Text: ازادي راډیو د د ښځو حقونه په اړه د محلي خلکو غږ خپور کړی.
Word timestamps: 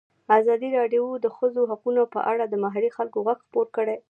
ازادي 0.37 0.69
راډیو 0.79 1.05
د 1.17 1.21
د 1.25 1.27
ښځو 1.37 1.61
حقونه 1.71 2.01
په 2.13 2.19
اړه 2.31 2.43
د 2.47 2.55
محلي 2.63 2.89
خلکو 2.97 3.17
غږ 3.27 3.37
خپور 3.47 3.67
کړی. 3.75 3.95